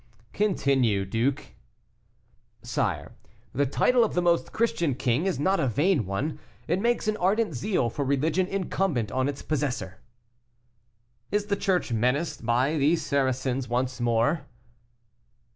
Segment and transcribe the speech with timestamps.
[0.33, 1.53] "Continue, duke."
[2.63, 3.11] "Sire,
[3.53, 7.53] the title of most Christian king is not a vain one; it makes an ardent
[7.53, 9.99] zeal for religion incumbent on its possessor."
[11.29, 14.47] "Is the Church menaced by the Saracens once more?"